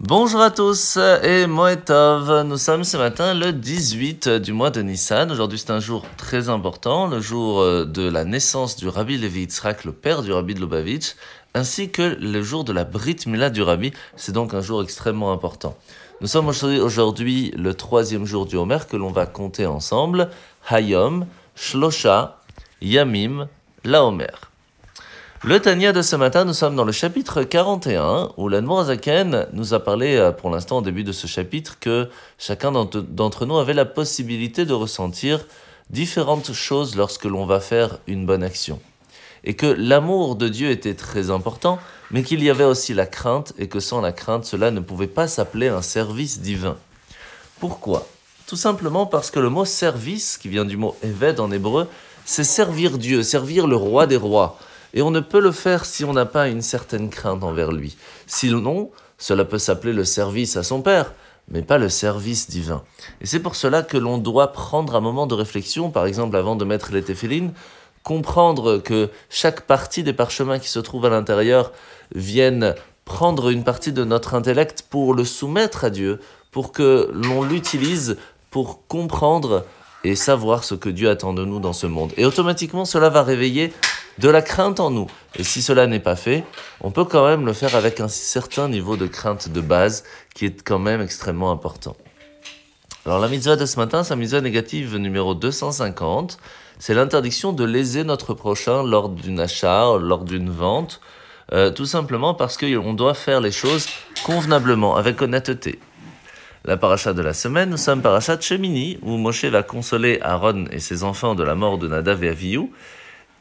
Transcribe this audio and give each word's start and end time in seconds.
Bonjour 0.00 0.40
à 0.40 0.52
tous 0.52 0.96
et 1.24 1.48
Moetov. 1.48 2.44
Nous 2.44 2.56
sommes 2.56 2.84
ce 2.84 2.96
matin 2.96 3.34
le 3.34 3.52
18 3.52 4.28
du 4.28 4.52
mois 4.52 4.70
de 4.70 4.80
Nissan. 4.80 5.28
Aujourd'hui 5.32 5.58
c'est 5.58 5.72
un 5.72 5.80
jour 5.80 6.06
très 6.16 6.48
important, 6.48 7.08
le 7.08 7.18
jour 7.18 7.58
euh, 7.58 7.84
de 7.84 8.08
la 8.08 8.24
naissance 8.24 8.76
du 8.76 8.86
Rabbi 8.86 9.18
Levi 9.18 9.40
Yitzhak, 9.40 9.84
le 9.84 9.90
père 9.90 10.22
du 10.22 10.30
Rabbi 10.32 10.54
de 10.54 10.60
Lubavitch, 10.60 11.16
ainsi 11.52 11.90
que 11.90 12.16
le 12.20 12.42
jour 12.42 12.62
de 12.62 12.72
la 12.72 12.84
Brit 12.84 13.26
Mila 13.26 13.50
du 13.50 13.60
Rabbi. 13.60 13.92
C'est 14.14 14.30
donc 14.30 14.54
un 14.54 14.60
jour 14.60 14.84
extrêmement 14.84 15.32
important. 15.32 15.76
Nous 16.20 16.28
sommes 16.28 16.46
aujourd'hui 16.46 17.52
le 17.56 17.74
troisième 17.74 18.24
jour 18.24 18.46
du 18.46 18.54
Homer 18.54 18.78
que 18.88 18.96
l'on 18.96 19.10
va 19.10 19.26
compter 19.26 19.66
ensemble. 19.66 20.30
Hayom, 20.70 21.26
Shlosha, 21.56 22.38
Yamim, 22.80 23.48
La 23.82 24.04
Homer. 24.04 24.28
Le 25.44 25.60
Tania 25.60 25.92
de 25.92 26.02
ce 26.02 26.16
matin, 26.16 26.44
nous 26.44 26.52
sommes 26.52 26.74
dans 26.74 26.84
le 26.84 26.90
chapitre 26.90 27.44
41, 27.44 28.32
où 28.36 28.48
l'Admorazaken 28.48 29.46
nous 29.52 29.72
a 29.72 29.78
parlé 29.78 30.16
euh, 30.16 30.32
pour 30.32 30.50
l'instant 30.50 30.78
au 30.78 30.82
début 30.82 31.04
de 31.04 31.12
ce 31.12 31.28
chapitre 31.28 31.78
que 31.78 32.08
chacun 32.38 32.72
d'entre 32.72 33.46
nous 33.46 33.56
avait 33.56 33.72
la 33.72 33.84
possibilité 33.84 34.64
de 34.64 34.72
ressentir 34.72 35.46
différentes 35.90 36.52
choses 36.52 36.96
lorsque 36.96 37.24
l'on 37.24 37.46
va 37.46 37.60
faire 37.60 37.98
une 38.08 38.26
bonne 38.26 38.42
action. 38.42 38.80
Et 39.44 39.54
que 39.54 39.66
l'amour 39.66 40.34
de 40.34 40.48
Dieu 40.48 40.70
était 40.70 40.94
très 40.94 41.30
important, 41.30 41.78
mais 42.10 42.24
qu'il 42.24 42.42
y 42.42 42.50
avait 42.50 42.64
aussi 42.64 42.92
la 42.92 43.06
crainte, 43.06 43.52
et 43.58 43.68
que 43.68 43.78
sans 43.78 44.00
la 44.00 44.10
crainte, 44.10 44.44
cela 44.44 44.72
ne 44.72 44.80
pouvait 44.80 45.06
pas 45.06 45.28
s'appeler 45.28 45.68
un 45.68 45.82
service 45.82 46.40
divin. 46.40 46.76
Pourquoi? 47.60 48.08
Tout 48.48 48.56
simplement 48.56 49.06
parce 49.06 49.30
que 49.30 49.38
le 49.38 49.50
mot 49.50 49.64
service, 49.64 50.36
qui 50.36 50.48
vient 50.48 50.64
du 50.64 50.76
mot 50.76 50.96
Eved 51.04 51.38
en 51.38 51.52
hébreu, 51.52 51.86
c'est 52.24 52.44
servir 52.44 52.98
Dieu, 52.98 53.22
servir 53.22 53.68
le 53.68 53.76
roi 53.76 54.08
des 54.08 54.16
rois. 54.16 54.58
Et 54.94 55.02
on 55.02 55.10
ne 55.10 55.20
peut 55.20 55.40
le 55.40 55.52
faire 55.52 55.84
si 55.84 56.04
on 56.04 56.12
n'a 56.12 56.26
pas 56.26 56.48
une 56.48 56.62
certaine 56.62 57.10
crainte 57.10 57.44
envers 57.44 57.72
lui. 57.72 57.96
Sinon, 58.26 58.90
cela 59.18 59.44
peut 59.44 59.58
s'appeler 59.58 59.92
le 59.92 60.04
service 60.04 60.56
à 60.56 60.62
son 60.62 60.80
Père, 60.82 61.12
mais 61.50 61.62
pas 61.62 61.78
le 61.78 61.88
service 61.88 62.48
divin. 62.48 62.82
Et 63.20 63.26
c'est 63.26 63.40
pour 63.40 63.56
cela 63.56 63.82
que 63.82 63.96
l'on 63.96 64.18
doit 64.18 64.52
prendre 64.52 64.94
un 64.94 65.00
moment 65.00 65.26
de 65.26 65.34
réflexion, 65.34 65.90
par 65.90 66.06
exemple 66.06 66.36
avant 66.36 66.56
de 66.56 66.64
mettre 66.64 66.92
les 66.92 67.02
téphilines, 67.02 67.52
comprendre 68.02 68.78
que 68.78 69.10
chaque 69.28 69.62
partie 69.62 70.02
des 70.02 70.12
parchemins 70.12 70.58
qui 70.58 70.68
se 70.68 70.78
trouvent 70.78 71.06
à 71.06 71.10
l'intérieur 71.10 71.72
viennent 72.14 72.74
prendre 73.04 73.48
une 73.48 73.64
partie 73.64 73.92
de 73.92 74.04
notre 74.04 74.34
intellect 74.34 74.84
pour 74.88 75.14
le 75.14 75.24
soumettre 75.24 75.84
à 75.84 75.90
Dieu, 75.90 76.20
pour 76.50 76.72
que 76.72 77.10
l'on 77.12 77.42
l'utilise 77.42 78.16
pour 78.50 78.86
comprendre 78.86 79.64
et 80.04 80.14
savoir 80.14 80.64
ce 80.64 80.74
que 80.74 80.88
Dieu 80.88 81.10
attend 81.10 81.32
de 81.32 81.44
nous 81.44 81.58
dans 81.58 81.72
ce 81.72 81.86
monde. 81.86 82.12
Et 82.16 82.24
automatiquement, 82.24 82.84
cela 82.84 83.08
va 83.08 83.22
réveiller 83.22 83.72
de 84.18 84.28
la 84.28 84.42
crainte 84.42 84.80
en 84.80 84.90
nous. 84.90 85.06
Et 85.36 85.44
si 85.44 85.62
cela 85.62 85.86
n'est 85.86 86.00
pas 86.00 86.16
fait, 86.16 86.44
on 86.80 86.90
peut 86.90 87.04
quand 87.04 87.26
même 87.26 87.46
le 87.46 87.52
faire 87.52 87.74
avec 87.74 88.00
un 88.00 88.08
certain 88.08 88.68
niveau 88.68 88.96
de 88.96 89.06
crainte 89.06 89.48
de 89.48 89.60
base 89.60 90.04
qui 90.34 90.46
est 90.46 90.62
quand 90.62 90.78
même 90.78 91.00
extrêmement 91.00 91.50
important. 91.50 91.96
Alors 93.06 93.20
la 93.20 93.28
mitzvah 93.28 93.56
de 93.56 93.64
ce 93.64 93.78
matin, 93.78 94.04
c'est 94.04 94.10
la 94.10 94.16
mitzvah 94.16 94.40
négative 94.40 94.96
numéro 94.96 95.34
250. 95.34 96.38
C'est 96.78 96.94
l'interdiction 96.94 97.52
de 97.52 97.64
léser 97.64 98.04
notre 98.04 98.34
prochain 98.34 98.82
lors 98.82 99.08
d'une 99.08 99.40
achat, 99.40 99.96
lors 99.98 100.24
d'une 100.24 100.50
vente, 100.50 101.00
euh, 101.52 101.70
tout 101.70 101.86
simplement 101.86 102.34
parce 102.34 102.56
qu'on 102.56 102.94
doit 102.94 103.14
faire 103.14 103.40
les 103.40 103.50
choses 103.50 103.86
convenablement, 104.24 104.96
avec 104.96 105.22
honnêteté. 105.22 105.78
La 106.64 106.76
paracha 106.76 107.14
de 107.14 107.22
la 107.22 107.32
semaine, 107.32 107.70
nous 107.70 107.78
sommes 107.78 108.02
paracha 108.02 108.36
de 108.36 108.42
Shemini, 108.42 108.98
où 109.02 109.16
Moshe 109.16 109.46
va 109.46 109.62
consoler 109.62 110.18
Aaron 110.20 110.66
et 110.70 110.80
ses 110.80 111.02
enfants 111.02 111.34
de 111.34 111.42
la 111.42 111.54
mort 111.54 111.78
de 111.78 111.88
Nadav 111.88 112.22
et 112.22 112.28
Avihu, 112.28 112.70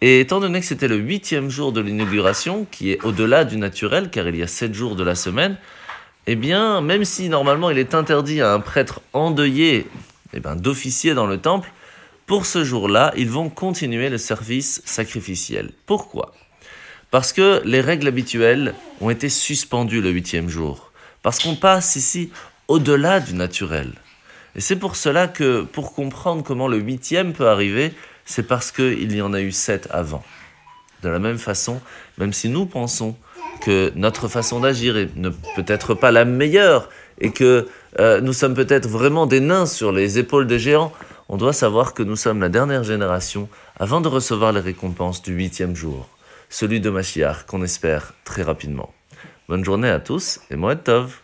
et 0.00 0.20
étant 0.20 0.40
donné 0.40 0.60
que 0.60 0.66
c'était 0.66 0.88
le 0.88 0.96
huitième 0.96 1.50
jour 1.50 1.72
de 1.72 1.80
l'inauguration, 1.80 2.66
qui 2.70 2.90
est 2.90 3.02
au-delà 3.04 3.44
du 3.44 3.56
naturel, 3.56 4.10
car 4.10 4.28
il 4.28 4.36
y 4.36 4.42
a 4.42 4.46
sept 4.46 4.74
jours 4.74 4.96
de 4.96 5.02
la 5.02 5.14
semaine, 5.14 5.56
eh 6.26 6.36
bien, 6.36 6.80
même 6.80 7.04
si 7.04 7.28
normalement 7.28 7.70
il 7.70 7.78
est 7.78 7.94
interdit 7.94 8.40
à 8.42 8.52
un 8.52 8.60
prêtre 8.60 9.00
endeuillé 9.12 9.86
eh 10.34 10.40
ben, 10.40 10.56
d'officier 10.56 11.14
dans 11.14 11.26
le 11.26 11.38
temple, 11.38 11.70
pour 12.26 12.44
ce 12.44 12.64
jour-là, 12.64 13.12
ils 13.16 13.30
vont 13.30 13.48
continuer 13.48 14.08
le 14.08 14.18
service 14.18 14.82
sacrificiel. 14.84 15.70
Pourquoi? 15.86 16.34
Parce 17.12 17.32
que 17.32 17.62
les 17.64 17.80
règles 17.80 18.08
habituelles 18.08 18.74
ont 19.00 19.10
été 19.10 19.28
suspendues 19.28 20.02
le 20.02 20.10
huitième 20.10 20.48
jour. 20.48 20.90
Parce 21.22 21.38
qu'on 21.38 21.54
passe 21.54 21.96
ici 21.96 22.30
au-delà 22.68 23.20
du 23.20 23.34
naturel. 23.34 23.92
Et 24.56 24.60
c'est 24.60 24.76
pour 24.76 24.96
cela 24.96 25.28
que, 25.28 25.62
pour 25.62 25.94
comprendre 25.94 26.42
comment 26.42 26.66
le 26.66 26.78
huitième 26.78 27.32
peut 27.32 27.48
arriver, 27.48 27.92
c'est 28.26 28.42
parce 28.42 28.70
qu'il 28.70 29.14
y 29.14 29.22
en 29.22 29.32
a 29.32 29.40
eu 29.40 29.52
sept 29.52 29.88
avant. 29.90 30.22
De 31.02 31.08
la 31.08 31.18
même 31.18 31.38
façon, 31.38 31.80
même 32.18 32.32
si 32.32 32.48
nous 32.48 32.66
pensons 32.66 33.16
que 33.62 33.92
notre 33.94 34.28
façon 34.28 34.60
d'agir 34.60 35.08
ne 35.16 35.30
peut 35.30 35.64
être 35.66 35.94
pas 35.94 36.10
la 36.10 36.24
meilleure 36.24 36.90
et 37.18 37.30
que 37.30 37.68
euh, 37.98 38.20
nous 38.20 38.32
sommes 38.32 38.54
peut-être 38.54 38.88
vraiment 38.88 39.26
des 39.26 39.40
nains 39.40 39.66
sur 39.66 39.92
les 39.92 40.18
épaules 40.18 40.46
des 40.46 40.58
géants, 40.58 40.92
on 41.28 41.36
doit 41.36 41.52
savoir 41.52 41.94
que 41.94 42.02
nous 42.02 42.16
sommes 42.16 42.40
la 42.40 42.48
dernière 42.48 42.84
génération 42.84 43.48
avant 43.78 44.00
de 44.00 44.08
recevoir 44.08 44.52
les 44.52 44.60
récompenses 44.60 45.22
du 45.22 45.32
huitième 45.32 45.74
jour, 45.74 46.08
celui 46.50 46.80
de 46.80 46.90
Mashiach 46.90 47.46
qu'on 47.46 47.62
espère 47.62 48.12
très 48.24 48.42
rapidement. 48.42 48.92
Bonne 49.48 49.64
journée 49.64 49.88
à 49.90 50.00
tous 50.00 50.40
et 50.50 50.56
Moed 50.56 50.82
Tov 50.84 51.20